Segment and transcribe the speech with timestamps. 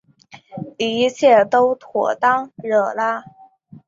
[0.79, 3.23] 一切都妥当惹拉